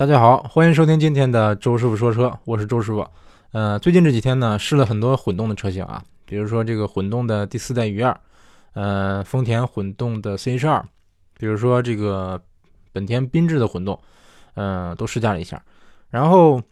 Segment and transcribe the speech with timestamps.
[0.00, 3.06] 大家好，欢迎收听今天的周师傅说车，我是周师傅。
[3.52, 8.18] 呃，最近这几天呢，试了很多混动的车型啊，比如说这个混动的第四代鱼二，
[8.72, 10.82] 呃，丰田混动的 CH 二，
[11.38, 12.40] 比如说这个
[12.94, 14.00] 本田缤智的混动，
[14.54, 15.62] 嗯，都试驾了一下。
[16.08, 16.62] 然后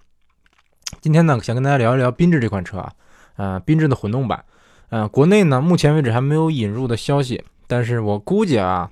[1.02, 2.92] 今天呢，想跟大家聊一聊缤智这款车啊，
[3.36, 4.42] 呃，缤智的混动版，
[4.88, 8.90] 呃，国内呢目前为止还没有引入的消息，但是我估计啊。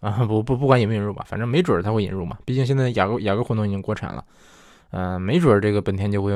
[0.00, 2.38] 啊不不不管引不引入吧，反正没准儿它会引入嘛。
[2.44, 4.24] 毕竟现在雅阁雅阁混动已经国产了，
[4.90, 6.32] 嗯，没准儿这个本田就会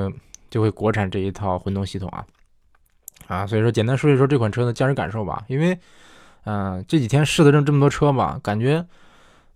[0.51, 2.25] 就会国产这一套混动系统啊
[3.29, 3.47] 啊。
[3.47, 5.45] 所以说简单说一说这款车的驾驶感受吧。
[5.47, 5.79] 因为
[6.45, 8.85] 嗯这几天试的这这么多车吧，感觉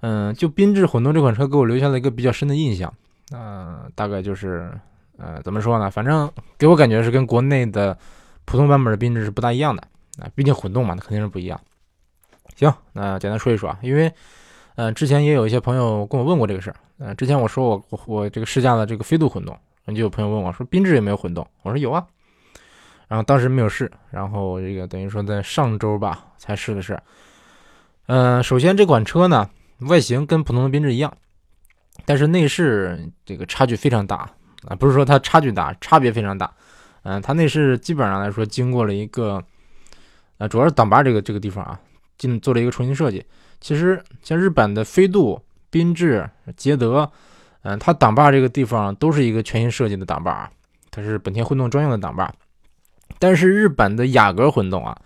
[0.03, 2.93] 嗯就缤智混动这款车给我留下了一个比较深的印象。
[3.33, 4.71] 嗯，大概就是
[5.19, 5.91] 呃怎么说呢？
[5.91, 7.99] 反正给我感觉是跟国内的
[8.45, 9.83] 普通版本的缤智是不大一样的
[10.21, 10.31] 啊。
[10.37, 11.61] 毕竟混动嘛，那肯定是不一样。
[12.57, 14.11] 行，那简单说一说啊，因为，
[14.77, 19.55] 呃，之前也有一些朋友跟我问过这个事儿，呃，之前我说我我我这个试驾了这个飞度混动，
[19.89, 22.07] 就有朋友问我说缤智有没有混动，我说有啊，
[23.09, 26.99] 然后当时没有试，然后这个等于说在上周吧才试的试，
[28.07, 31.15] 嗯，首先这款车呢外形跟普通的缤智一样，
[32.07, 34.31] 但是内饰这个差距非常大
[34.67, 36.51] 啊，不是说它差距大，差别非常大，
[37.03, 39.45] 嗯，它内饰基本上来说经过了一个，
[40.39, 41.79] 呃，主要是挡把这个这个地方啊。
[42.19, 43.25] 进做了一个重新设计。
[43.61, 45.41] 其实像日版的飞度、
[45.73, 47.11] 缤智、捷德，
[47.63, 50.51] 嗯，它挡把这个地方都是一个全新设计的挡把，
[50.91, 52.33] 它是本田混动专用的挡把。
[53.19, 54.97] 但是日版的雅阁混动啊，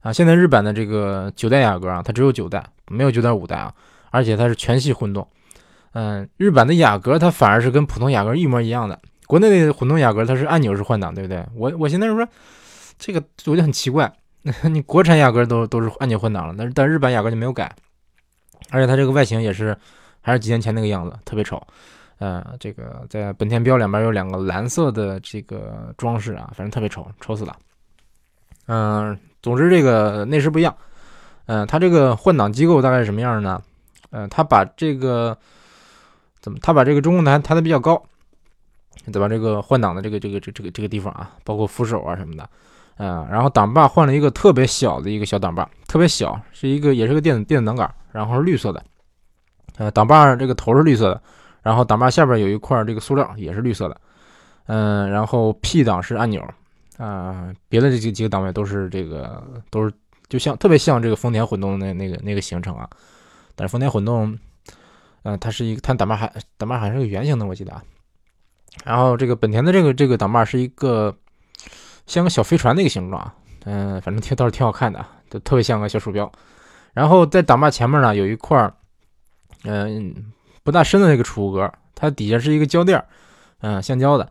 [0.00, 3.72] 啊，现在日版的这个九代雅阁啊，它只有九代，没有九点五代啊，
[4.10, 5.28] 而且它是全系混动。
[5.92, 8.98] 嗯，日版的雅阁它反而是跟普通雅阁一模一样的。
[9.26, 11.44] 国内的混动雅阁它是按钮式换挡，对不对？
[11.54, 12.26] 我我现在说
[12.98, 14.10] 这个我就很奇怪。
[14.70, 17.74] 你国产雅阁都都是按钮换挡了，但是但日版雅阁就没有改，
[18.70, 19.76] 而且它这个外形也是
[20.20, 21.62] 还是几年前那个样子，特别丑。
[22.18, 27.56] 呃，这个在本田标两边有两个蓝色的这个装饰啊，反正特别丑，丑死了。
[28.66, 30.74] 嗯，总之这个内饰不一样。
[31.46, 33.62] 嗯，它这个换挡机构大概是什么样的呢？
[34.10, 35.36] 嗯，它把这个
[36.40, 36.58] 怎么？
[36.60, 38.02] 它把这个中控台抬的比较高，
[39.12, 39.28] 对吧？
[39.28, 42.48] 这个换挡的这个这个这这个这个地方啊，包括扶手啊什么的。
[43.00, 48.84] 嗯，然后挡把换了一个特别小的一个小挡把，特别小，是一个也是个电子电子挡杆，然后是绿色的。
[49.76, 51.22] 呃，挡把这个头是绿色的，
[51.62, 54.00] 然后挡把下边有一块这个塑料也是绿色的。
[54.66, 56.42] 嗯，然后 P 档是按钮，
[56.96, 59.94] 啊，别的这几几个档位都是这个都是
[60.28, 62.90] 就像特别像这个丰田混动的那那个那个行程啊。
[63.54, 64.36] 但是丰田混动，
[65.22, 67.80] 嗯，它是一个它挡把还挡把还是个圆形的，我记得啊。
[68.84, 71.16] 然后这个本田的这个这个挡把是一个。
[72.08, 73.32] 像个小飞船那个形状，
[73.64, 76.30] 嗯，反正挺倒是挺好看的，就特别像个小鼠标。
[76.94, 78.68] 然后在挡把前面呢，有一块
[79.64, 80.32] 嗯，
[80.64, 83.00] 不大深的那个储物格，它底下是一个胶垫
[83.60, 84.28] 嗯，橡胶的。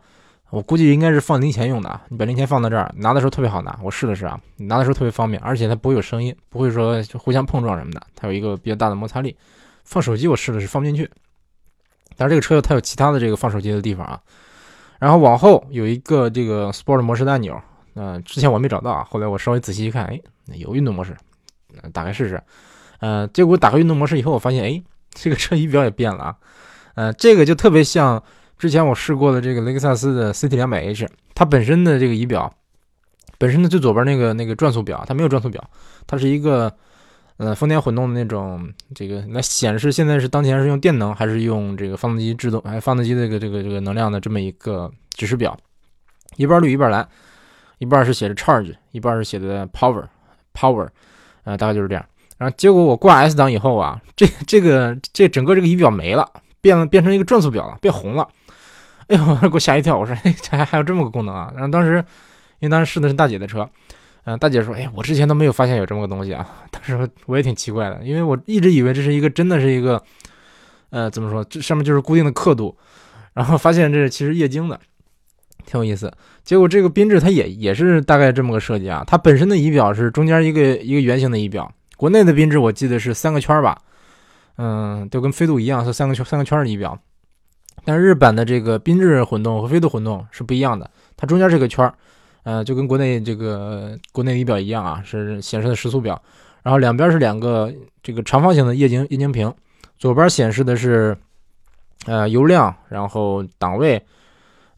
[0.50, 2.02] 我估计应该是放零钱用的啊。
[2.08, 3.78] 你把零钱放到这儿，拿的时候特别好拿。
[3.82, 8.02] 我试了试啊，拿的时候特别方便，而且它不会有声音，不会说互相碰撞什么的。
[8.16, 9.36] 它有一个比较大的摩擦力。
[9.84, 11.08] 放手机我试了是放不进去，
[12.16, 14.20] 但是这个车它有其他的这个放手机的地方啊。
[14.98, 17.60] 然后往后有一个这个 Sport 模式的按钮。
[17.94, 20.20] 嗯，之前我没找到啊，后来我稍微仔细一看，哎，
[20.54, 21.16] 有运动模式，
[21.92, 22.40] 打开试试。
[23.00, 26.36] 呃，结果打开运动模式以后，我发现，哎，这个车仪表也变了啊。
[26.94, 28.22] 呃，这个就特别像
[28.56, 32.52] 之前我试过的这个雷克萨斯的 CT 两百 H，它本身的这个仪表，
[33.36, 35.62] 本身的最左边那个那个转速表，它没有转速表，
[36.06, 36.72] 它是一个，
[37.38, 45.56] 呃，丰田混动的那种这个来显示现在是当前是用电能还是用这个发动机制动，哎，发动机这个这个这个能量的这么一个指示表，
[46.36, 47.08] 一半绿一半蓝。
[47.80, 50.88] 一半是写着 charge，一半是写的 power，power，
[51.44, 52.04] 呃，大概就是这样。
[52.36, 56.28] 然后结果我挂 S 档以后啊，这这个这整个这个仪表没了，
[56.60, 58.28] 变了变成一个转速表了，变红了。
[59.06, 59.96] 哎呦，给我吓一跳！
[59.96, 61.52] 我说，哎，还还有这么个功能啊？
[61.54, 62.04] 然后当时
[62.58, 63.70] 因为当时试的是大姐的车，
[64.28, 66.46] 嗯，大姐说，哎，我之前都没有发现有这么个东西啊。
[66.70, 70.02] 当时我也挺奇怪的，因为我一直以为这是一个真的是一个，
[70.90, 72.76] 呃，怎么说，这上面就是固定的刻度，
[73.32, 74.78] 然后发现这其实液晶的。
[75.64, 76.12] 挺有意思，
[76.44, 79.02] 结果这个缤智它也也是大概这么个设计啊。
[79.06, 83.78] 它本身的仪表是中间一个一个圆形的仪表，国内的缤智我记得是三个圈吧，
[84.56, 86.98] 嗯，就跟飞度一样是三个圈三个圈的仪表。
[87.84, 91.90] 但是日版的这个缤智混动和飞度混动是不一样的，它中间这个圈，
[92.42, 96.20] 呃，就跟国内这个国内仪表一样啊，是显示的时速表。
[96.62, 99.52] 然后两边是两个这个长方形的液晶液晶屏，
[99.98, 101.16] 左边显示的是
[102.06, 104.02] 呃油量，然后档位。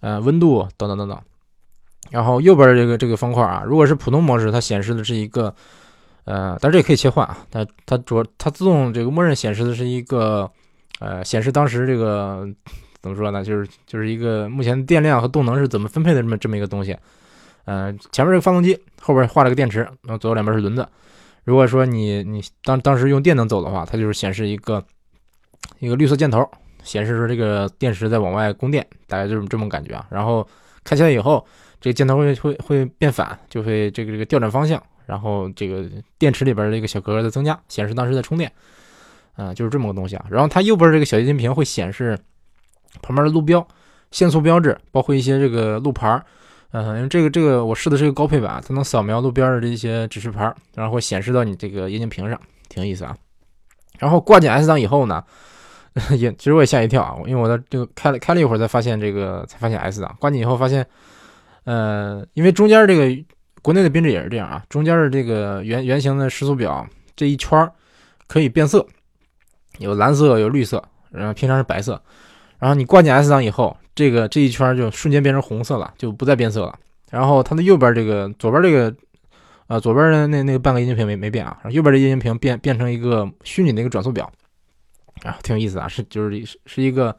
[0.02, 1.20] 呃，温度等等等等，
[2.08, 5.54] 然后右边这个这个方块啊，如果是普通模式，它显示的是一个，
[6.24, 7.36] 呃，但这也可以切换啊。
[7.50, 10.50] 它它主它自动这个默认显示的是一个，
[11.00, 12.48] 呃，显示当时这个
[13.02, 13.44] 怎么说呢？
[13.44, 16.96] 就是就是一个目前电量和动能是怎么分配的这么这么一个东西。
[17.72, 20.84] 嗯，前面是个发动机，后边画了个电池，然后左右两边是轮子。
[21.44, 24.84] 如果说你你当当时用电能走的话，它就是显示一个
[25.78, 26.44] 一个绿色箭头，
[26.82, 30.04] 显示说这个电池在往外供电，大概就是这么感觉啊。
[30.10, 30.44] 然后
[30.82, 31.46] 开起来以后，
[31.80, 35.88] 这个箭头会会会变反，就会这个这个调转方向，然后这个
[36.18, 38.50] 电池里边的一个小格格在增加，显示当时在充电。
[39.36, 40.26] 啊，就是这么个东西啊。
[40.28, 42.18] 然后它右边这个小液晶屏会显示
[43.00, 43.64] 旁边的路标、
[44.10, 46.20] 限速标志，包括一些这个路牌。
[46.72, 53.16] 嗯，因为这个这个我试的是一个高配版，它能扫描路边的这些指示牌，然后会显示到你这个液晶屏上，挺有意思啊。
[53.98, 55.22] 然后挂进 S 档以后呢，
[56.16, 60.86] 也其实我也吓一跳啊，因为我的这个开了开了一会儿才发现这个才发现 S 档挂进以后发现，
[61.64, 63.24] 呃，因为中间这个
[63.62, 66.86] 国内的缤智也是这样啊，中间的这个圆圆形的时速表
[67.16, 67.68] 这一圈
[68.26, 68.86] 可以变色。
[69.78, 71.98] 有蓝色，有绿色，然后平常是白色，
[72.58, 76.78] 然后你挂进 S 档以后，这个这一圈就瞬间变成红色了，就不再变色了。
[77.10, 78.94] 然后它的右边这个，左边这个，
[79.66, 84.30] 呃，左边的那那个半个液晶屏没没变啊，右边的液晶屏变变成一个虚拟的一个转速表，
[85.24, 87.16] 啊，挺有意思啊，是就是是一个，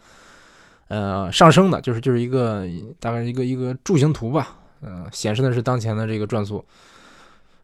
[0.88, 2.66] 呃，上升的，就是就是一个
[3.00, 6.64] 大概一个一个柱形图吧，嗯，显示的是当前的这个转速，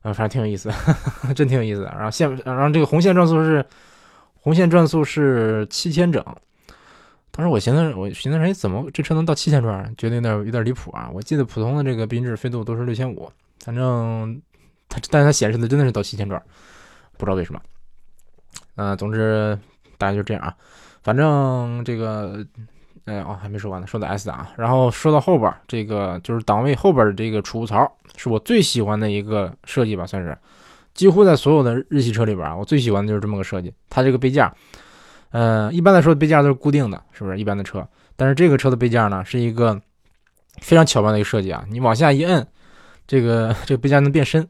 [0.02, 0.70] 啊，反正挺有意思，
[1.34, 1.88] 真挺有意思的。
[1.96, 3.66] 然后线，然后这个红线转速是。
[4.40, 6.24] 红线转速是七千整，
[7.38, 9.94] 当时我寻思，我寻思，哎，怎么这车能到七千转？
[9.96, 11.08] 觉得有点有点离谱啊！
[11.14, 14.42] 我记得普通的这个缤智飞度都是六千五，反正
[14.90, 16.42] 它，但是它显示的真的是到七千转，
[17.16, 17.62] 不知道为什么。
[18.78, 19.56] 嗯，总之
[20.00, 20.52] 大概就这样啊。
[21.04, 22.44] 反正这个，
[23.06, 30.36] 哎哦，还没说完呢，说到 S 档，然后说到后边这个就是档位后边的这个储物槽，是我最喜欢的一个设计吧，算是。
[30.96, 33.72] 几乎在所有的日系车里边啊，我最喜欢的就是这么个设计。
[33.88, 34.52] 它这个杯架，
[35.32, 37.38] 呃，一般来说杯架都是固定的，是不是？
[37.38, 39.80] 一般的车，但是这个车的杯架呢，是一个
[40.62, 41.66] 非常巧妙的一个设计啊。
[41.70, 42.48] 你往下一摁，
[43.06, 44.48] 这个这个杯架能变深，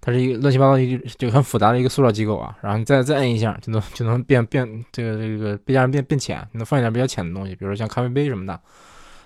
[0.00, 2.54] 它是一个乱七八糟一就很复杂的一个塑料机构啊。
[2.60, 8.60] 然后你再再摁一下，就能就能变变这个这个杯架变变浅，能放一点比较浅的东西，比如说像咖啡杯什么的。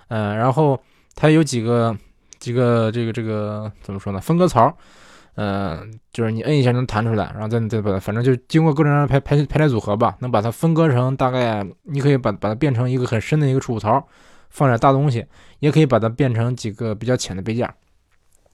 [0.09, 0.81] 嗯，然后
[1.17, 1.97] 它有几个
[2.39, 4.21] 几个这个这个怎么说呢？
[4.21, 4.77] 分割槽。
[5.35, 14.07] 嗯，就是你摁一下能弹出来，然后再再把它，反正就经过各种样排排排列组合吧，能把它分割成大概，你可以把把它变成一个很深的一个储物槽，
[14.51, 15.25] 放点大东西，
[15.61, 17.75] 也可以把它变成几个比较浅的杯架，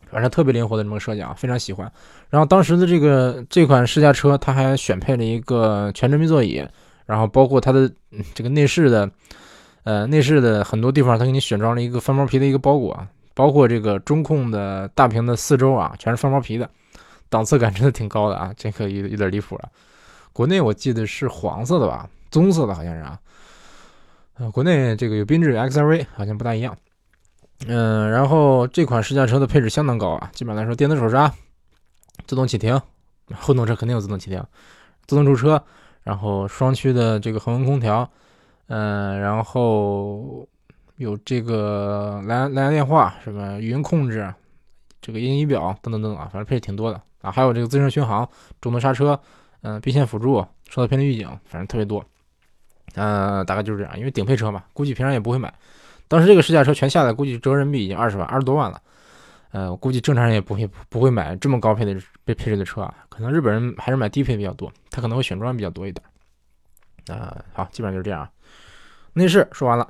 [0.07, 1.91] 反正特别灵活的这么个设计啊，非常喜欢。
[2.31, 6.65] 然后当时的这个这款试驾车，它还选配了一个全真皮座椅，
[7.07, 7.91] 然后包括它的
[8.35, 9.11] 这个内饰的，
[9.83, 13.05] 呃，内饰的很多地方它给你选装了一个翻毛皮的一个包裹。
[13.39, 16.69] 包括这个中控的大屏的四周啊，全是翻毛皮的，
[17.29, 19.71] 档次感真的挺高的啊， 这个有有点离谱了。
[20.33, 23.17] 国内我记得是黄色的吧，棕色的好像是啊。
[24.39, 26.77] 呃，国内这个有缤智 XRV，好像不大一样。
[27.69, 31.33] 嗯，然后这款试驾车的配置相当高啊，基本上来说，电子手刹、
[32.27, 32.81] 自动启停，
[33.37, 34.43] 混动车肯定有自动启停，
[35.07, 35.63] 自动驻车，
[36.03, 38.11] 然后双区的这个恒温空调，
[38.67, 40.49] 嗯，然后。
[40.99, 44.35] 有这个蓝蓝牙电话，什么语音控制，
[45.01, 47.31] 这个液晶仪表等等等啊，反正配置挺多的啊。
[47.31, 48.29] 还有这个自适应巡航、
[48.61, 49.19] 主动刹车，
[49.63, 52.05] 嗯，并线辅助、车道偏离预警，反正特别多。
[52.95, 53.97] 嗯，大概就是这样。
[53.97, 55.55] 因为顶配车嘛，估计平常也不会买。
[56.09, 58.83] 当时这个试驾车全下来，估计折人民币已经二十万，二十多万了。
[59.53, 61.95] 呃，我估计正常人也不会不会买这么高配的
[62.27, 62.93] 配配置的车啊。
[63.09, 66.05] 可能日本人还是买低配比较多，他可能会选装比较多一点。
[67.17, 68.31] 啊，好，基本上就是这样啊。
[69.13, 69.89] 内饰说完了。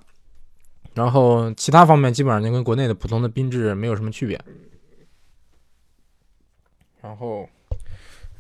[0.99, 4.37] 然后其他方面基本上就跟国内的普通的缤智没有什么区别。
[7.01, 7.49] 然后，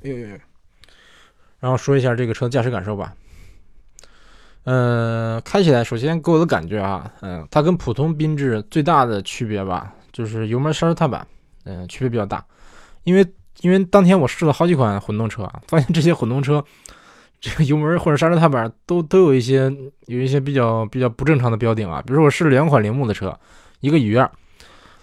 [0.03, 0.27] 哎呦呦，
[1.61, 3.15] 然后说一下这个车的驾驶感受吧。
[4.65, 11.25] 嗯，开起来首先给我的感觉啊，嗯，它跟普通缤智最大的区别吧，就是油门刹车踏板，
[11.63, 12.45] 嗯，区别比较大。
[13.05, 13.25] 因为
[13.61, 16.63] 因为当天我试了好几款混动车，发现这些混动车。
[17.41, 19.73] 这个油门或者刹车踏板都都有一些
[20.07, 23.39] 有一些比较比较不正常的标定啊，比如说我试了两款铃木的车，
[23.81, 24.29] 一个雨燕，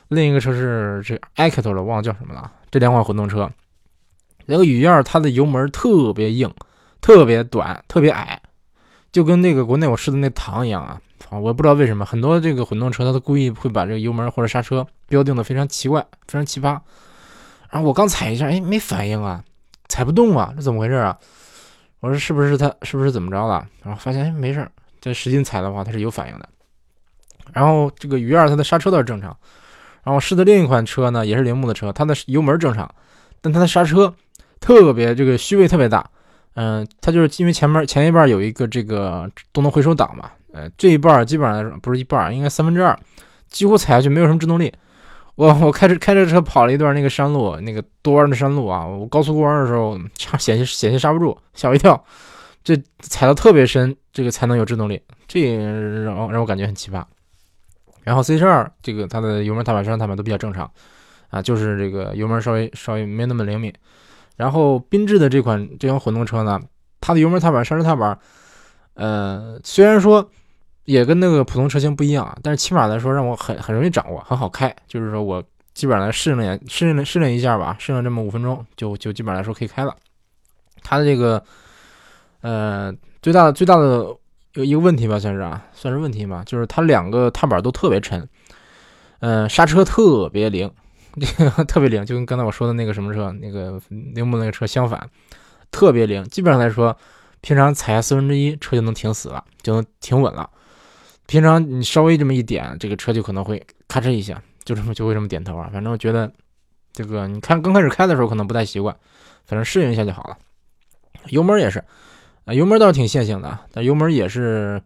[0.09, 2.51] 另一个车是这 Acto 的，忘了叫什么了。
[2.69, 3.49] 这两款混动车，
[4.47, 6.53] 那个雨燕它的油门特别硬，
[6.99, 8.41] 特别短，特别矮，
[9.11, 10.99] 就跟那个国内我试的那唐一样啊。
[11.31, 16.79] 我不知道为什么很多这个混动车它都故意会把这个油门或者刹车标定的非常奇怪，非常奇葩。
[17.69, 19.43] 然后我刚踩一下，哎，没反应啊，
[19.87, 21.17] 踩不动啊，这怎么回事啊？
[22.05, 23.67] 我说是不是他是不是怎么着了？
[23.81, 24.71] 然后发现哎没事儿，
[25.01, 26.47] 这使劲踩的话它是有反应的。
[27.51, 29.35] 然后这个鱼二它的刹车倒是正常。
[30.03, 32.87] 然后试的另一款车呢也是铃木的车，它的油门正常，
[33.41, 34.13] 但它的刹车
[34.59, 36.07] 特别这个虚位特别大。
[36.53, 42.95] 嗯，它就是因为前面前一半有一个这个动能回收档嘛，呃，这一半基本上不是一半，应该三分之二，
[43.49, 44.71] 几乎踩下去没有什么制动力。
[45.35, 52.01] 我我开着开着车跑了一段那个山路，那个多弯的山路啊，我高速过弯的时候差险些险些刹不住，吓我一跳。
[52.63, 55.41] 这踩的特别深，这个才能有制动力，这
[56.03, 57.03] 让让我感觉很奇葩。
[58.03, 60.71] 然后 C 十二这个它的油门踏板、刹车踏板都比较正常
[61.29, 63.73] 啊，就是这个油门稍微稍微没那么灵敏。
[64.37, 66.59] 然后缤智的这款这款混动车呢，
[67.01, 68.17] 它的油门踏板、刹车踏板，
[68.93, 70.29] 呃，虽然说。
[70.85, 74.73] 也跟那个普通车型不一样，但是起码来说让我很很容易掌握，很好开。
[74.87, 79.95] 就是说我基本上来适应了适应了适应一下吧，适应了这么五分钟，就就基本上来说可以开了。
[80.83, 81.43] 它的这个
[82.41, 84.05] 呃最大的最大的
[84.53, 88.27] 有一个问题吧，算是啊，算是问题吧，就是它两个踏板都特别沉，
[89.19, 90.71] 嗯，刹车特别灵，
[91.19, 95.09] 这 个特别灵，就跟刚才我说的那个什么车，那个铃木那个车相反，
[95.71, 96.23] 特别灵。
[96.25, 96.95] 基本上来说，
[97.41, 100.49] 平常踩下四分之一，车就能停死了，就能停稳了。
[101.27, 105.69] 平常你稍微这么一点，这个车就可能会咔哧一下，就这么就会这么点头啊。
[105.73, 106.31] 反正我觉得，
[106.93, 108.95] 这个你看刚开始开的时候可能不太习惯，
[109.45, 110.37] 反正适应一下就好了。
[111.29, 111.83] 油门也是，
[112.45, 114.79] 啊，油门倒是挺线性的，但油门也是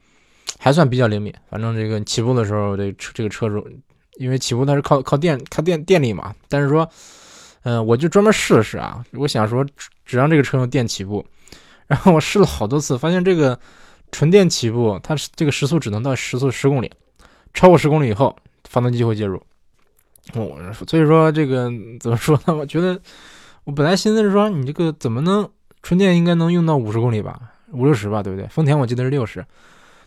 [0.58, 1.34] 还算比较灵敏。
[1.50, 3.68] 反正这个起步的时候，这车这个车主
[4.16, 6.90] 因为起步它是靠靠电靠电电力嘛，但是说，
[7.64, 9.66] 嗯，我就专门试了试啊，我想说
[10.06, 11.26] 只让这个车用电起步，
[11.88, 13.60] 然后我试了好多次，发现这个。
[14.12, 16.92] 纯电起步，它这个时速只能到时速十公里，
[17.54, 18.36] 超过十公里以后，
[18.66, 19.42] 发动机会介入。
[20.36, 22.56] 我所以说这个怎么说呢？
[22.56, 23.00] 我觉得
[23.64, 25.50] 我本来寻思是说，你这个怎么能
[25.82, 27.40] 纯电应该能用到五十公里吧，
[27.72, 28.48] 五六十吧，对不对？
[28.48, 29.46] 丰田我记得是六十。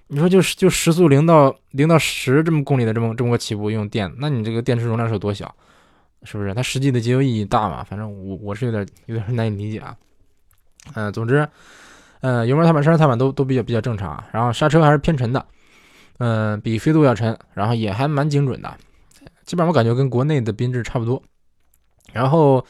[0.09, 5.53] 你说就是就时速零到零到十这么公里的这么这么个起步用电，那你这个电池容量是有多小？
[6.25, 6.55] 是不是？
[6.55, 7.83] 它实际的节油意义大嘛？
[7.83, 9.97] 反正我我是有点有点难以理解啊。
[10.95, 11.49] 嗯，总之。
[12.23, 15.45] 呃，油门踏板、刹车踏板都都比较比较正常，然后刹车还是偏沉的，
[16.19, 18.73] 嗯，比飞度要沉，然后也还蛮精准的，
[19.45, 21.21] 基本上我感觉跟国内的缤智差不多。
[22.13, 22.65] 然后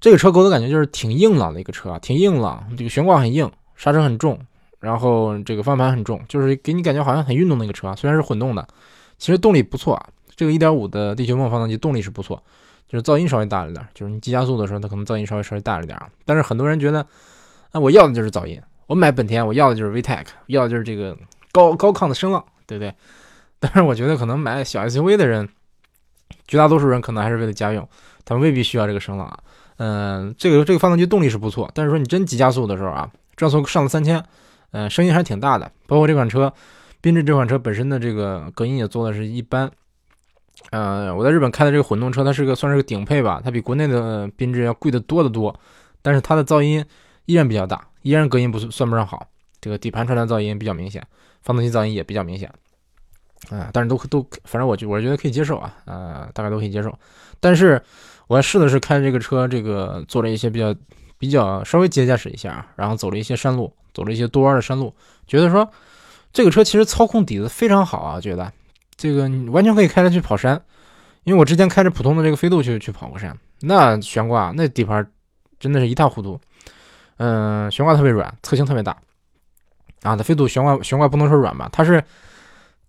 [0.00, 4.36] 这个车给我的感觉就是挺硬朗的一个车，挺硬朗，这个悬挂很硬，刹车很重，
[4.80, 7.94] 然后这个方向盘很重，就是给你感觉好像很运动的一个车。
[7.94, 8.66] 虽然是混动的，
[9.18, 12.42] 其实动力不错啊，这个1.5的地球梦发动机动力是不错，
[12.88, 16.08] 就是噪音稍微大了点，就是你急加速的时候它可能噪音稍微稍微大了点啊。
[16.24, 17.06] 但是很多人觉得，
[17.70, 18.60] 那，我要的就是噪音。
[18.90, 21.16] 我买本田，我要的就是 VTEC，要的就是这个
[21.52, 22.92] 高高亢的声浪，对不对？
[23.60, 25.48] 但是我觉得可能买小 SUV 的人，
[26.48, 27.88] 绝大多数人可能还是为了家用，
[28.24, 29.38] 他们未必需要这个声浪啊。
[29.76, 34.20] 嗯，这个这个发动机动力是不错，但是说你真急加速的时候啊，转速上了三千，
[34.72, 35.70] 嗯，声音还是挺大的。
[35.86, 36.52] 包括这款车，
[37.00, 39.70] 缤智这款车本身的这个隔音也做的是一般。
[40.72, 45.54] 呃，我在日本开的这个混动车，它是个算是个顶配吧，它比国内的缤智要贵得多得多，
[46.02, 46.84] 但是它的噪音
[47.26, 47.86] 依然比较大。
[48.02, 49.26] 依然隔音不算算不上好，
[49.60, 51.06] 这个底盘传来噪音比较明显，
[51.42, 52.48] 发动机噪音也比较明显，
[53.50, 56.96] 啊，但是都都，反正我就我觉得可以接受啊，呃，大概都可以接受。
[57.40, 57.82] 但是
[58.26, 60.74] 我还试的是开这个车，这个做了一些比较
[61.18, 64.94] 比较稍微节驾驶一下，然后走了一些山路，走了一些多弯的山路，
[65.26, 65.70] 觉得说
[66.32, 68.52] 这个车其实操控底子非常好啊，觉得
[68.96, 70.62] 这个完全可以开着去跑山，
[71.24, 75.06] 因为我之前开着普通的这个飞度去去跑过山，那悬挂那底盘
[75.58, 76.40] 真的是一塌糊涂。
[77.22, 78.96] 嗯，悬挂特别软，侧倾特别大，
[80.04, 82.02] 啊，它飞度悬挂悬挂不能说软吧，它是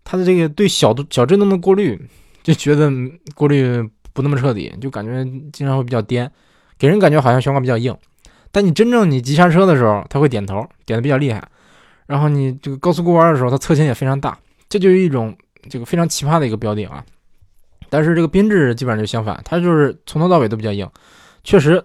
[0.06, 2.00] 它的这个对小小震动的过滤，
[2.42, 2.90] 就觉得
[3.36, 3.84] 过滤
[4.14, 6.32] 不那么彻底，就感觉经常会比较颠，
[6.78, 7.94] 给人感觉好像悬挂比较硬。
[8.54, 11.46] 但你真正你急刹车的时候，它会点头，点的比较厉害。
[12.08, 15.36] 然后你这个高速过弯的时候，它侧倾也非常大，这就是一种
[15.70, 17.04] 这个非常奇葩的一个标定啊。
[17.90, 20.90] 但是这个缤智基本上就相反，它就是从头到尾都比较硬，
[21.44, 21.84] 确实。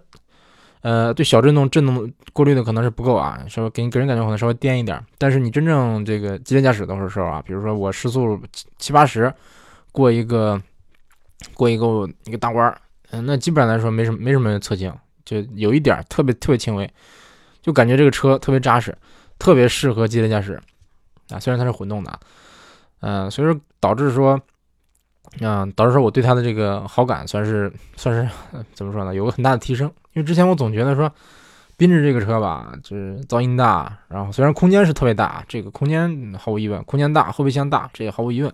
[0.87, 5.05] 呃，对小震动震动过滤的可能是不够啊，稍微给你给人感觉可能稍微颠一点。
[5.19, 9.33] 但是你真正这个激烈驾驶的时候啊，比如说我时速七七八十
[9.91, 10.63] 过一个
[11.55, 16.89] 过一个一个大弯儿，嗯，那基本上来说没什么没什么侧倾，就有一点特别特别轻微，
[17.61, 18.97] 就感觉这个车特别扎实，
[19.41, 20.61] 特别适合激烈驾驶
[21.31, 21.41] 啊。
[21.41, 22.21] 虽然它是混动的，
[23.01, 24.41] 嗯，所以说导致说。
[25.41, 28.31] 嗯，导致说我对它的这个好感算是算是
[28.73, 29.13] 怎么说呢？
[29.13, 29.93] 有个很大的提升。
[30.17, 31.07] 因为之前我总觉得说，
[31.77, 38.51] 缤智这个车吧，就是噪音大，然后虽然空间是特别大，这个空间毫无疑问，空间大，后备箱大，这也毫无疑问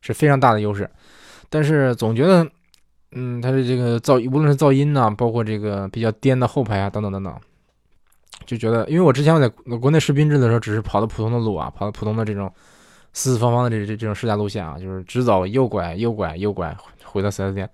[0.00, 0.88] 是非常大的优势。
[1.50, 2.48] 但是总觉得，
[3.12, 7.38] 嗯，它的这个噪，无论是噪音呐，包括这个比较颠的后排啊，等等等等，
[8.46, 9.46] 就觉得，因为我之前我在
[9.76, 12.50] 国内试缤智的时候，只是跑的普通的路啊，跑的普通的这种。
[13.16, 17.70] 四四方方的这这这种试驾路线啊，就是直走、右拐、右拐、右拐回到四 S 店，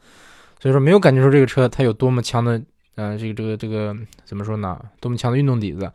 [0.61, 2.61] 所以说没有感觉出这个车它有多么强的，
[2.97, 4.81] 呃，这个这个这个怎么说呢？
[5.01, 5.91] 多么强的运动底子，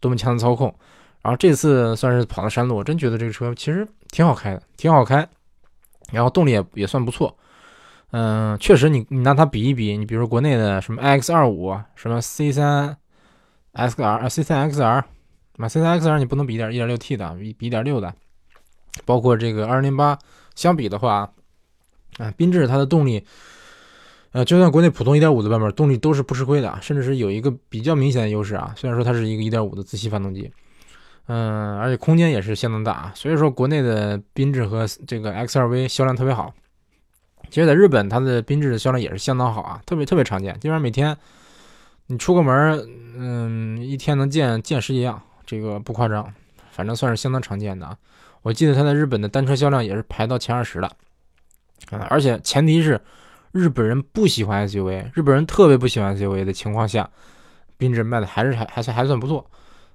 [0.00, 0.74] 多么强的操控，
[1.22, 5.28] 然后这次算是跑的山路，我真觉得这个车其实挺好开的，挺好开，
[6.12, 7.36] 然后动力也也算不错。
[8.10, 12.96] 嗯，确实，你你拿它比一比，你比如说国内的什么 X 二五，什么 C 三
[13.72, 15.02] XR 啊、C 三 XR，
[15.56, 18.14] 买 C 三 XR 你不能比点一点六 T 的，比比一点六的，
[19.04, 20.16] 包括这个二零八
[20.54, 21.28] 相比的话，
[22.18, 23.26] 啊，缤智它的动力，
[24.34, 28.74] 呃，就算国内普通一点五的版本，动力都是不吃亏的，甚至是有一个比较明显的优势啊。
[28.76, 30.50] 虽然说它是一个一点五的自吸发动机，
[31.28, 36.52] 嗯，而且空间也是相当大啊，所以说国内的缤智和这个 X 二 V 销量特别好。
[37.48, 40.52] 其实，在日本，它的缤智的销量也是相当好啊，特别特别常见。
[40.58, 41.16] 基本上每天
[42.08, 46.28] 你出个门，嗯，一天能见见十几辆，这个不夸张，
[46.72, 47.96] 反正算是相当常见的啊。
[48.42, 50.90] 我记得它在日本的单车销量也是排到前二十了，
[51.90, 53.00] 啊，而且前提是
[53.54, 57.08] 日本人不喜欢 SUV，日本人特别不喜欢 SUV 的情况下，
[57.78, 59.48] 缤智卖的还是还还算还算不错，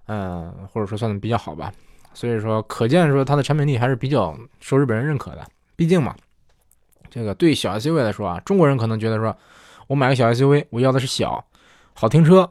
[0.08, 1.70] 嗯，或者说算的比较好吧。
[2.14, 6.16] 所以说，可见说它的产品力还是比较受日本人认可的，毕竟嘛。
[7.10, 9.36] 这个对小 SUV 来说啊，中国人可能觉得说，
[9.88, 11.44] 我买个小 SUV，我要的是小，
[11.94, 12.50] 好停车，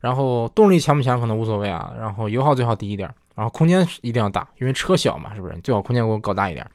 [0.00, 5.54] 然后动力强不强可能无所谓啊，然后油耗最好低一点，然后空间一定要大，因为车小嘛，是不是？
[5.58, 6.66] 最好空间给我搞大一点。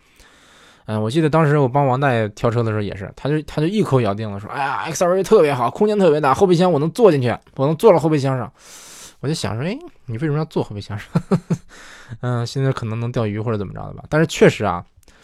[0.85, 8.51] 嗯，我记得当时我帮王大爷挑车的时候也是，他就他就一口咬定了说，哎呀，X2 特别好，空间特别大，后备箱我能坐进去，我能坐到后备箱上。
[9.19, 11.07] 我就想说，哎，你为什么要坐后备箱上？
[12.21, 14.03] 嗯，现在可能能钓鱼或者怎么着的吧？
[14.09, 14.83] 但是确实啊。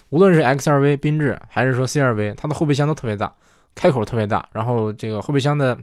[0.10, 3.34] 无论是 X2V 缤智还是说 C2V，它的后备箱都特别大，
[3.76, 5.78] 开口特别大，然后这个后备箱的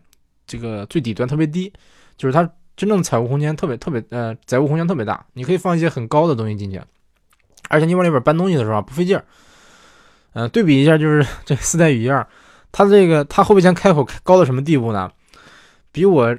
[0.46, 1.70] 这个最底端特别低，
[2.16, 2.42] 就是它
[2.74, 6.80] 真正的载物空间特别特别呃载物空间特别大，你可以放一些很高的东西进去，
[7.68, 9.24] 而且你往里边搬东西的时候不费劲儿。
[10.34, 12.26] 嗯，对比一下就是这四代雨燕，
[12.70, 15.10] 它这个它后备箱开口高到什么地步呢？
[15.90, 16.34] 比我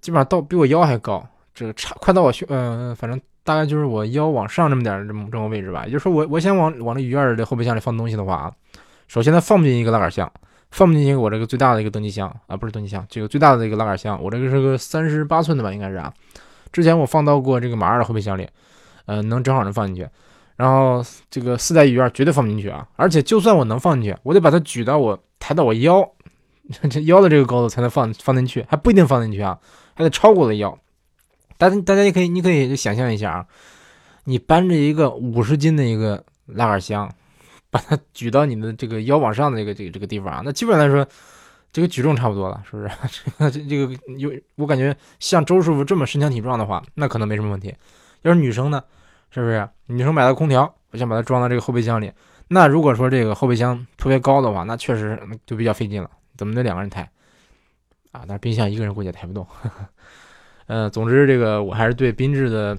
[0.00, 3.20] 基本上到比我腰还高，这个差快到我胸，嗯，反正。
[3.46, 8.52] 大概就是我腰往上这么点这么这么位置吧，也就是说我我想往往这雨燕的后备箱里放东西的话啊，
[9.06, 10.28] 首先它放不进一个拉杆箱，
[10.72, 16.12] 放不进一个我这个最大的一个登机箱啊，不是登机箱，这个最大的一个拉杆箱，我这个是个三十八寸的吧，应该是啊。
[16.72, 18.48] 之前我放到过这个马二的后备箱里，
[19.04, 20.10] 呃，能正好能放进去。
[20.56, 26.08] 然后这个四代雨燕绝对放不进去啊，而且就算我能放进去，我得把它举到我抬到我腰，
[26.90, 29.58] 这 腰的这个高度才能放放进去，还不一定放进去啊，
[29.94, 30.78] 还得超过我的腰。
[31.58, 33.46] 大家大家也可以，你可以想象一下啊，
[34.24, 37.10] 你搬着一个五十斤的一个拉杆箱，
[37.70, 41.06] 把它举到你的这个腰往上的这个这个这个地方啊，那基本上来说，
[41.72, 42.90] 这个举重差不多了，是不是？
[43.50, 47.74] 这个这个有我感觉像周师傅这么身强体壮的话，那可能没什么问题。
[48.22, 48.82] 要是女生呢，
[49.30, 49.68] 是不是？
[49.86, 52.10] 女生买了空调，我想把它装到这个后备箱里，
[52.48, 57.02] 那如果说这个后备箱特别高的话，那确实就比较费劲了，怎么得两个人抬
[58.12, 58.24] 啊？
[58.26, 59.46] 但是冰箱一个人估计也抬不动。
[60.66, 62.76] 嗯， 总之这个我还是对缤智的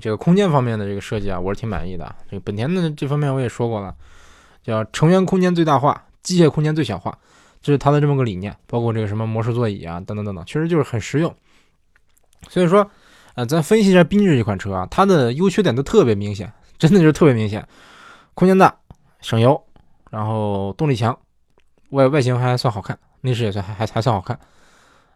[0.00, 2.14] 这个空间方面的这个设计啊，我是挺满意的。
[2.28, 3.94] 这个本田的这方面我也说过了，
[4.62, 7.16] 叫成员空间最大化，机械空间最小化，
[7.62, 8.54] 这是它的这么个理念。
[8.66, 11.34] 包括这个什么模式座椅啊，等等等等，确实就是很实用。
[12.48, 12.90] 所以说，
[13.34, 17.66] 呃，咱分析一下缤智这款车啊，它的优缺点都特别明显，真的就是特别明显。
[18.34, 18.74] 空间大，
[19.20, 19.62] 省油，
[20.10, 21.18] 然后动力强，
[21.90, 24.38] 外外形还算好看，内饰也算还还还算好看，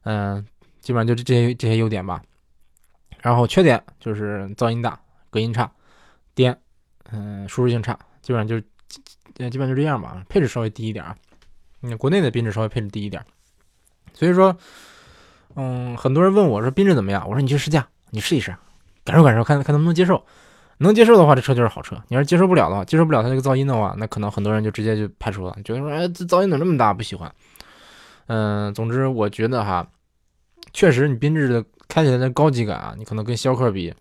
[0.05, 0.47] 嗯。
[0.81, 2.23] 基本上就这这些这些优点吧，
[3.23, 5.01] 然后缺点就是噪音大、
[5.31, 5.73] 隔音差、
[6.35, 6.55] 颠，
[7.11, 8.63] 嗯，舒适性差，基本上就是
[9.49, 10.23] 基本上就这样吧。
[10.29, 11.17] 配置稍微低一点啊，
[11.81, 13.25] 嗯，国内的缤智稍微配置低一点，
[14.13, 14.55] 所以说，
[15.57, 17.27] 嗯，很多人问我说缤智怎么样？
[17.27, 18.55] 我说你去试驾，你试一试，
[19.05, 20.25] 感受感受，看看能不能接受。
[20.79, 21.97] 能接受的话，这车就是好车。
[22.09, 27.33] 你要是接受不了的话，接受不了它这个噪音的话，那可能很多人就直接就排除了，觉得说哎，这噪音怎么这么大，不喜欢。
[28.27, 29.87] 嗯，总之我觉得哈。
[30.73, 33.95] 确实，你缤智的开起来的高级感啊，你可能跟逍客比，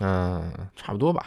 [0.00, 1.26] 嗯，差不多吧。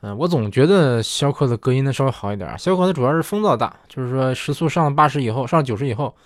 [0.00, 2.58] 嗯，我总觉得逍客的隔音呢稍微好一点。
[2.58, 6.16] 逍客它主要是风噪大，就是说时速上了八十以后，上九十以后，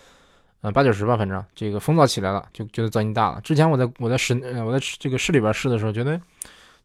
[0.62, 3.40] 嗯，八九十吧，反正这个风噪起来了，就觉得噪音大了。
[3.42, 6.20] 之前我在我在市我在这个市里边试的时候，觉得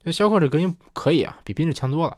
[0.04, 2.18] 这逍客这隔音可以啊，比缤智强多了。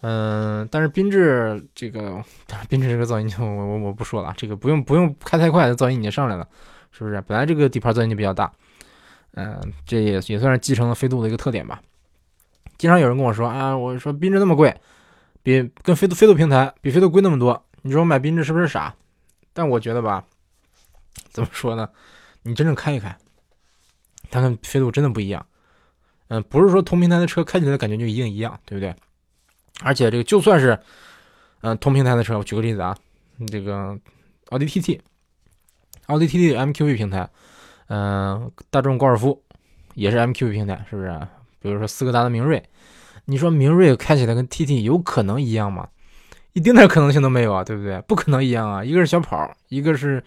[0.00, 2.22] 嗯，但是缤智这个
[2.70, 6.48] 缤智这个噪音就我我我不说了，这个不用不用开太快，噪音已经上来了。
[6.90, 8.50] 是不是本来这个底盘噪音就比较大，
[9.34, 11.82] 嗯，这也也算是继承了飞度的一个特点吧。
[12.78, 14.74] 经常有人跟我说啊，我说缤智那么贵，
[15.42, 18.94] 比跟飞度飞度平台比飞度贵那么多，你说我买缤智是不是傻？
[19.52, 20.24] 但我觉得吧，
[21.30, 21.88] 怎么说呢？
[22.42, 23.16] 你真正开一开，
[24.30, 25.44] 它跟飞度真的不一样。
[26.28, 28.94] 嗯，不是说同平台的车开起来感觉就一定一样，对不对？
[29.82, 30.78] 而且这个就算是
[31.60, 32.96] 嗯同平台的车，我举个例子啊，
[33.46, 33.98] 这个
[34.50, 35.00] 奥迪 TT。
[36.06, 37.28] 奥迪 TT MQB 平台，
[37.88, 39.42] 嗯，大众高尔夫
[39.94, 41.28] 也是 MQB 平台，是不是？
[41.60, 42.62] 比如说斯柯达的明锐，
[43.26, 45.88] 你说明锐开起来跟 TT 有可能一样吗？
[46.54, 48.00] 一丁点可能性都没有啊，对不对？
[48.02, 50.22] 不可能一样啊，一个是小跑，一个是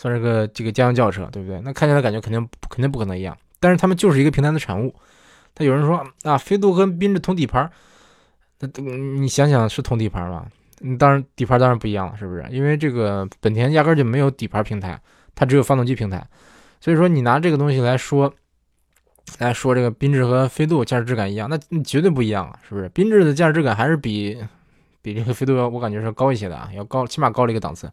[0.00, 1.60] 算是个这个家用轿车，对不对？
[1.60, 4.94] 那看起来感觉肯定肯定不可能一样，但是他们就是一个平台的产物。
[5.54, 7.70] 他有人说啊，飞度跟缤智同底盘，
[8.60, 10.46] 那你想想是同底盘吗？
[10.98, 12.42] 当然底盘当然不一样了，是不是？
[12.50, 14.98] 因为这个本田压根就没有底盘平台，
[15.34, 16.26] 它只有发动机平台，
[16.80, 18.32] 所以说你拿这个东西来说，
[19.38, 22.88] 来说这个缤智和飞度驾驶质感一样，那绝对不一样啊，是不是？
[22.88, 24.42] 缤智的驾驶质感还是比
[25.02, 27.92] 比这个飞度要，我感觉是高一些的啊，要高，起码高了一个档次。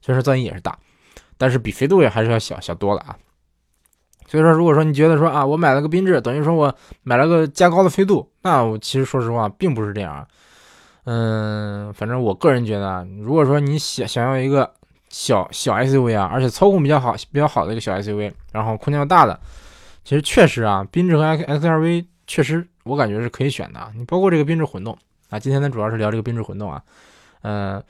[0.00, 0.76] 虽然说噪音也是大，
[1.36, 3.16] 但是比飞度也还是要小小多了啊。
[4.26, 10.26] 所以说，如果说你觉得说啊，我买了个缤智，等于说我买了个加高的飞度，那我其实说实话并不是这样啊。
[11.04, 14.72] 嗯，反正我个人觉得，如果说你想想要一个
[15.10, 19.38] 小小 SUV 啊，而且操控比较好、比较好的一个小 SUV，然后空间又大的，
[20.02, 23.92] 其实确实啊，缤智和 X XRV 确实我感觉是可以选的。
[23.94, 24.96] 你包括这个缤智混动
[25.28, 26.82] 啊，今天呢主要是聊这个缤智混动啊。
[27.42, 27.80] 嗯，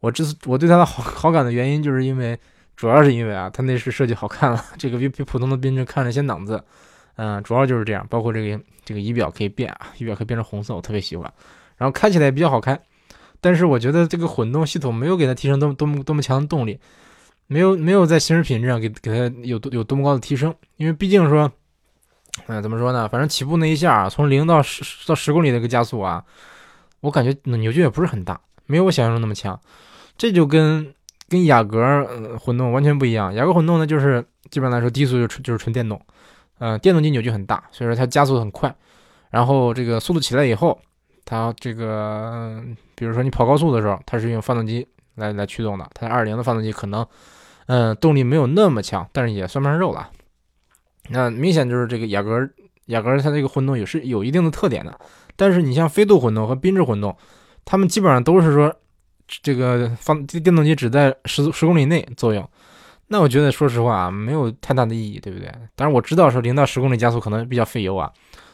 [0.00, 2.38] 我这次我对它的好好感的原因，就是因为。
[2.76, 6.62] 主要是因为啊，它内饰设计好看了， 这个比比普通的缤智看着显档次，
[7.16, 8.06] 嗯，主要就是这样。
[8.08, 11.32] 包括这个这个仪表可以变啊，仪表可以变成红色，我特别喜欢。
[11.76, 12.80] 然后开起来也比较好开，
[13.40, 16.78] 但是我觉得这个混动系统没有给它提升多么多么多么强的动力，
[17.46, 20.54] 没有没有在行驶品质上给给它有多有多么高的提升。
[20.76, 21.50] 因为毕竟说，
[22.46, 23.08] 嗯，怎么说呢？
[23.08, 26.24] 反正起步那一下啊，从零到十到十公里的一个加速啊，
[27.00, 29.60] 我感觉扭矩也不是很大，没有我想象中那么强。
[30.16, 30.94] 这就跟
[31.28, 32.06] 跟雅阁
[32.38, 36.00] 混动完全不一样，雅阁混动呢就是基本上来说低速就纯就是纯电动，
[36.58, 38.72] 呃，电动机扭矩很大，所以说它加速很快，
[39.30, 40.78] 然后这个速度起来以后，
[41.24, 42.62] 它这个
[42.94, 47.04] 比如说你跑高速的时候，它是用发动机来来驱动的，它二零的发动机可能，
[47.66, 50.10] 嗯，动力没有那么强，但是也算不上肉了。
[51.08, 52.48] 那明显就是这个雅阁
[52.86, 54.96] 雅阁它这个混动也是有一定的特点的，
[55.36, 57.16] 但是你像飞度混动和缤智混动，
[57.64, 58.74] 它们基本上都是说。
[59.26, 62.48] 这个放电动机只在十十公里内作用，
[63.08, 65.48] 那我觉得说实话啊，没有太大的意义，对不对？
[65.74, 68.12] 当然我知道说零到十公里加速可能比较费油啊，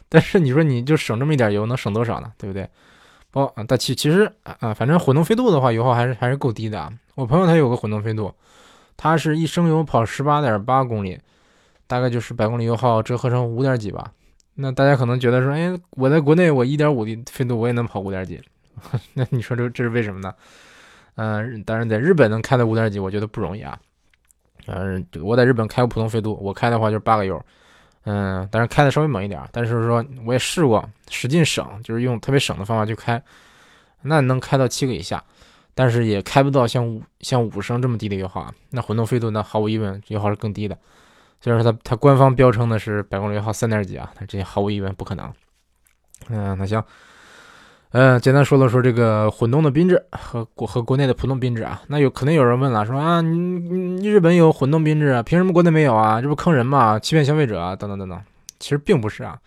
[0.08, 2.32] 但是你说你就省这么一点油，能省多少呢？
[2.38, 2.68] 对不对？
[3.32, 6.92] 哦，但其其实啊，反正混动飞度的话，油耗还是还是够低的啊。
[7.14, 8.32] 我朋友他有个混动飞度，
[8.96, 11.18] 他是一升油跑十八点八公里，
[11.86, 14.12] 大概就是百公里油耗折合成五点几吧。
[14.54, 18.40] 那大家可能觉得说，哎，我在国内我一点五的飞度我也能跑五点几。
[19.14, 20.34] 那你说这这是为什么呢？
[21.16, 23.78] 嗯，当然在日本能开到五点几，我觉得不容易啊。
[24.66, 27.42] 嗯，我在日本开过普通飞度，我开的话就是八个油，
[28.04, 29.42] 嗯，但是开的稍微猛一点。
[29.52, 33.20] 但是说我也试过使劲省，就是用特别省的方法去开，
[34.02, 35.22] 那能开到七个以下，
[35.74, 38.54] 但是也开不到像五像五升这么低的油耗啊。
[38.70, 40.78] 那混动飞度那毫无疑问油耗是更低的，
[41.40, 45.30] 虽然说它它官方标称的是百公里油耗三点几啊，但这毫无疑问不可能。
[46.28, 46.82] 嗯，那行。
[47.92, 56.22] 嗯，简单说了说这个混动的缤智和国和国内的普通缤智啊，那有可能有人问了，说啊，你你日本有混动缤智啊，凭什么国内没有啊？
[56.22, 57.00] 这不坑人吗？
[57.00, 58.22] 欺骗消费者啊，等等等等。
[58.60, 59.40] 其实并不是啊，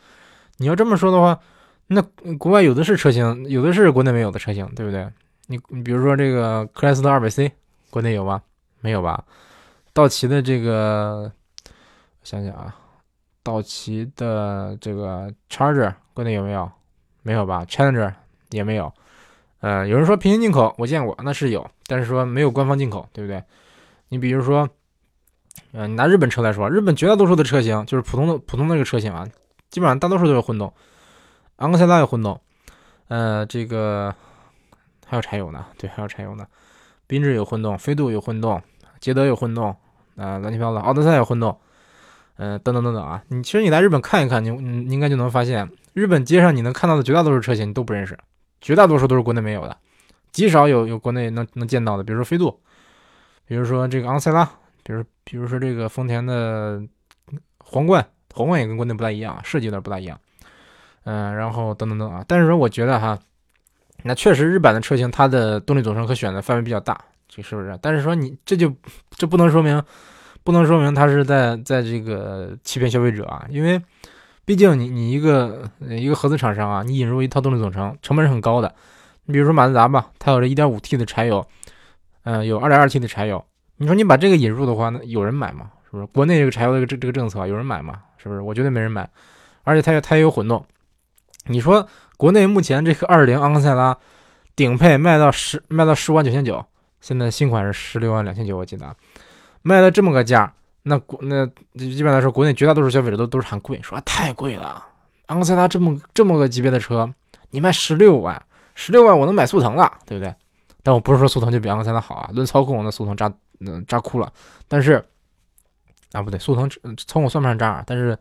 [0.58, 1.40] 你要这么说的话，
[1.88, 2.02] 那
[2.38, 5.08] 国外有的是车型，有的是国内没有的车型，对不对？
[5.48, 7.50] 你你比如说这个克莱斯勒二百 C，
[7.90, 8.42] 国内有吗？
[8.82, 9.24] 没有吧？
[9.94, 11.32] 道奇的这个，
[12.24, 12.76] 想想啊，
[13.42, 16.70] 道奇的这个 Charger 国内有没有？
[17.22, 18.12] 没有吧？Challenger。
[18.56, 18.94] 也没有，
[19.60, 23.44] 呃，有人说平行进口，我见过，那是有，但是说没有官方进口，对不对？
[24.10, 24.70] 你比如说，
[25.72, 29.28] 嗯，你拿日本车来说，日本绝大多数的车型就是普通的普通那个车型啊，
[29.70, 30.72] 基本上大多数都是混动，
[31.58, 32.40] 昂克赛拉有混动，
[33.08, 34.14] 呃，这个
[35.08, 36.46] 还有柴油呢，对，还有柴油呢，
[37.08, 38.62] 缤智有混动，飞度有混动，
[39.00, 39.76] 捷德有混动，
[40.16, 41.58] 啊，乱七八糟，奥德赛有混动，
[42.38, 48.18] 嗯，等等等等啊，你其实你来日本看一看，你你应该就能发现，日本街上你能看到的绝大多数车型你都不认识。
[48.64, 49.78] 绝大多数都是国内没有的，
[50.32, 52.58] 极少有有国内能能见到的，比如说飞度，
[53.46, 54.50] 比如说这个昂塞拉，
[54.84, 56.82] 比如比如说这个丰田的
[57.60, 60.18] 皇冠，皇冠也跟国内不太一样，设计有点不大一样，
[61.04, 63.20] 嗯，然后等等等啊，但是说我觉得哈，
[64.04, 66.98] 那确实日版的车型它的动力总成可选的范围比较大，
[67.28, 67.78] 这是不是？
[67.82, 68.74] 但是说你这就
[69.12, 69.84] 这不能说明
[70.42, 73.82] 不能说明它是在在这个欺骗消费者啊，因为。
[74.46, 78.74] 毕竟你你一个一个合资厂商啊，你引入一套动力总成成本是很高的。
[79.26, 81.46] 你比如说马自达吧，它有这 1.5T 的柴油，
[82.24, 83.44] 嗯，有 2.2T 的柴油。
[83.78, 85.72] 你说你把这个引入的话，那有人买吗？
[85.86, 86.06] 是不是？
[86.08, 88.02] 国内这个柴油的这这个政策有人买吗？
[88.18, 88.42] 是不是？
[88.42, 89.10] 我觉得没人买。
[89.64, 90.66] 而且它它也有混动。
[91.46, 93.98] 你说国内目前这个2.0昂克赛拉
[94.56, 96.66] 顶配卖到十卖到十五万九千九，
[97.00, 98.96] 现在新款是十六万两千九，我记得
[99.62, 100.54] 卖了这么个价，
[100.84, 101.46] 那国那
[101.78, 104.86] 基本来说，国内绝大多数消费者都都是喊贵，说太贵了。
[105.28, 107.10] 昂克赛拉这么这么个级别的车，
[107.52, 108.40] 你卖十六万，
[108.76, 110.36] 十六万我能买速腾了，对不对？
[110.84, 114.32] 但我不是说速腾就比昂克赛拉好啊，论操控那速腾渣嗯渣哭了。
[114.68, 115.04] 但是
[116.12, 118.18] 啊不对，速腾操控算不上渣，但是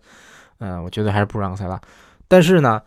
[0.58, 1.80] 嗯，我觉得还是不如昂克赛拉。
[2.28, 2.80] 但是呢，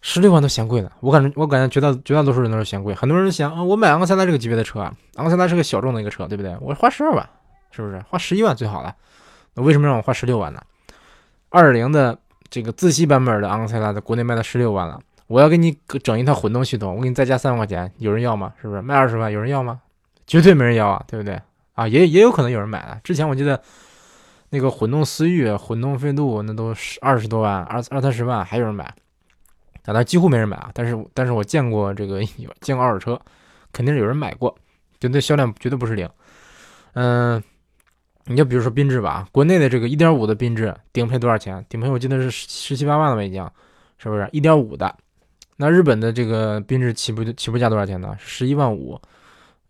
[0.00, 2.94] 十六万都嫌贵了，我感觉我感觉绝大绝大多数人都是嫌贵。
[2.94, 4.78] 很多人想啊，我买昂克赛拉这个级别的车，
[5.16, 6.56] 昂克赛拉是个小众的一个车，对不对？
[6.60, 7.28] 我花十二万。
[7.72, 8.94] 是不是花十一万最好了？
[9.54, 10.62] 那为什么让我花十六万呢？
[11.50, 18.54] 二零的这个自吸版本的昂克赛拉在国内卖到十六万了，我要给你整一套混动系统，我给你再加三万块钱，有人要吗？
[18.60, 19.82] 是不是卖二十万有人要吗？
[20.26, 21.38] 绝对没人要啊，对不对？
[21.74, 22.98] 啊，也也有可能有人买了。
[23.04, 23.60] 之前我记得
[24.48, 28.94] 那个混动思域、混动飞度那都是二十多万，二二三十万还有人买，
[29.82, 30.70] 但几乎没人买啊。
[30.72, 33.20] 但是但是我见过这个有见过二手车，
[33.72, 34.56] 肯定是有人买过，
[34.98, 36.08] 绝对销量绝对不是零。
[36.94, 37.42] 嗯。
[38.26, 41.64] 你就比如说缤智吧，国内的这个一点五的缤智顶配多少钱？
[41.68, 43.44] 顶配我记得是十七八万了吧，已经，
[43.98, 44.94] 是不是一点五的，
[45.56, 48.16] 那日本的这个缤智起步起步价多少钱呢？
[48.20, 48.96] 十一万五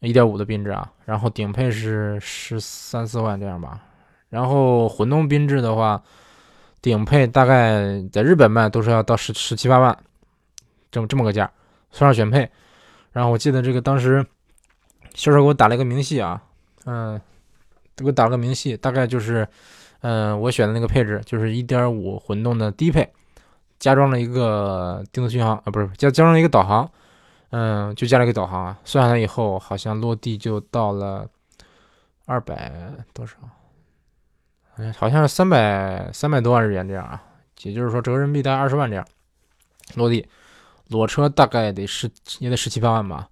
[0.00, 3.80] 一点五的缤智啊，然后顶配是十三四万这样吧。
[4.28, 6.02] 然后混动缤智的话，
[6.82, 9.96] 顶配大概在日本卖都是要到十十七八万，
[10.90, 11.50] 这么这么个价，
[11.90, 12.50] 算上选配。
[13.12, 14.24] 然后我记得这个当时
[15.14, 16.42] 销售给我打了一个明细啊，
[16.84, 17.18] 嗯。
[18.02, 19.48] 给我打个明细，大概就是，
[20.00, 23.10] 嗯，我选的那个配置就是1.5混动的低配，
[23.78, 26.90] 加装了一个定速巡航啊，不是加加装了一个导航，
[27.50, 31.26] 嗯，就加了一个导航啊，算下来以后好像落地就到了
[32.26, 32.72] 二百
[33.14, 33.36] 多少，
[34.76, 37.22] 哎，好像是三百三百多万日元这样啊，
[37.62, 39.06] 也就是说折人民币大概二十万这样，
[39.94, 40.26] 落地
[40.88, 43.28] 裸车大概得十也得十七八万吧。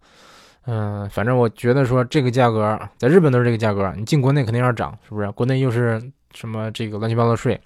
[0.67, 5.31] 嗯，反正我觉得说这个价格在日本都是这个价格，你进国内肯定要涨，是不是？
[5.31, 6.01] 国内又是
[6.35, 7.59] 什么这个乱七八糟税，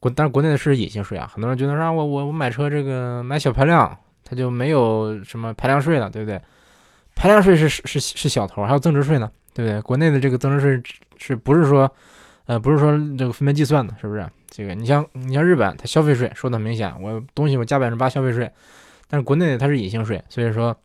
[0.00, 1.30] 国但是国内的是隐形税啊。
[1.32, 6.38] 很多人觉得说我我我买车这个买小排量，它就没有什么排量税了，对不对？
[7.14, 9.80] 排量税是是是小头，还有增值税呢，对不对？
[9.82, 10.82] 国内的这个增值税
[11.16, 11.90] 是不是说
[12.46, 14.28] 呃不是说这个分别计算的，是不是？
[14.48, 18.50] 这个你像你像日本，它消费税说的很明显，我东西我加百分之八消费税，
[19.08, 20.76] 但是国内它是隐形税，所以说。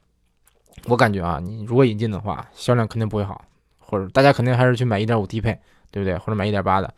[0.85, 3.45] 我感觉啊，你如果引进的话，销量肯定不会好，
[3.79, 5.57] 或者大家肯定还是去买1.5低配，
[5.91, 6.17] 对不对？
[6.17, 6.93] 或者买1.8的，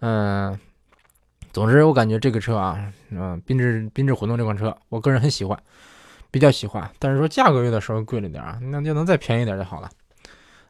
[0.00, 0.58] 嗯，
[1.52, 5.56] 总之我感觉这个车啊，嗯，缤智缤智混动这款车，我个人很喜欢，
[6.30, 9.88] 比较喜欢，但是说价格有点稍微贵了点啊，那就能再便宜点就好了。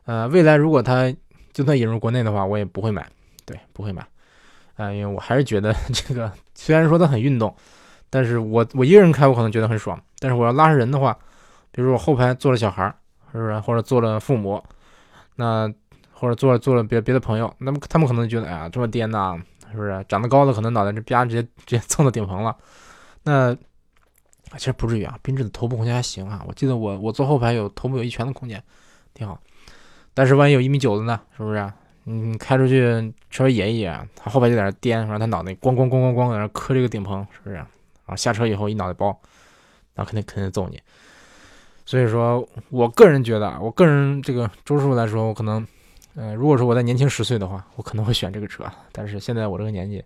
[0.04, 1.10] 呃，未来如果它
[1.52, 3.06] 就算引入国内的话，我也不会买，
[3.46, 4.06] 对，不会买，
[4.76, 7.54] 啊，因为我还是觉得 这个虽然说它很运动，
[8.10, 11.16] 但是我我一个人开我可能觉得很爽，但是我要拉上人的话。
[11.76, 12.86] 比如我后排坐了小孩，
[13.30, 13.60] 是不是？
[13.60, 14.64] 或者坐了父母，
[15.34, 15.70] 那
[16.10, 19.38] 或者坐了坐了别别的朋友，那么他们可能觉得，哎呀，这么颠呐，
[19.70, 20.02] 是不是？
[20.08, 22.56] 长得高的可能脑袋这啪直接直接蹭到顶棚了。
[23.24, 23.54] 那
[24.56, 26.42] 其实不至于啊，缤智的头部空间还行啊。
[26.48, 28.62] 我记得我我坐后排有头部有一拳的空间，
[29.12, 29.38] 挺好。
[30.14, 31.20] 但是万一有一米九的呢？
[31.36, 31.70] 是不是？
[32.04, 37.56] 你开出去稍微野一野，他后排就在那颠，然后他脑袋咣咣咣咣咣在那磕这个顶棚，是不是？
[38.06, 39.20] 啊，下车以后一脑袋包，
[39.96, 40.80] 那肯定肯定揍你。
[41.86, 45.64] 所以说，我个人觉得，我个人这个周师傅来说，我可能，
[46.16, 48.64] 呃，如果说我在年轻十岁的话，我可能会选这个车。
[48.90, 50.04] 但是现在我这个年纪，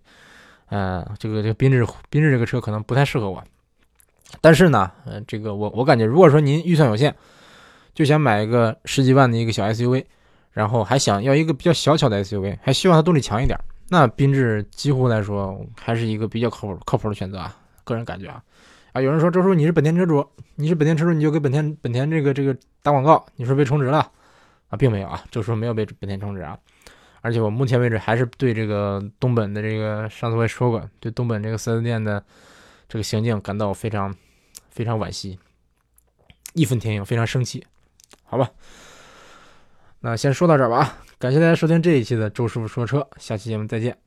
[0.69, 3.43] 呃，这个这个缤智缤智这个车可能不太适合我。
[4.39, 7.11] 但是呢，呃，这个我我感觉，如果说您预算有限，
[7.95, 10.05] 就想买一个十几万的一个小 SUV，
[10.51, 18.39] 然后还想要一个比较小巧的 SUV，还希望它动力强一点，那缤智几乎来说还是一个比较靠谱靠谱的选择啊，个人感觉啊。
[18.93, 23.99] 啊，有人说周叔你是本田车主，你是本田车主你就给本田本田这个这个打广告，你说被充值了？
[24.69, 26.57] 啊，并没有啊，周叔没有被本田充值啊，
[27.21, 32.23] 而且我目前为止还是对这个东本的这个上次我也说过，对东本这个四 S 店的
[32.89, 34.13] 这个行径感到非常
[34.69, 35.39] 非常惋惜，
[36.53, 37.65] 义愤填膺，非常生气，
[38.23, 38.49] 好吧，
[40.01, 43.97] 那先说到这儿吧啊，感谢大家收听这一期的周师傅说车，下期节目再见。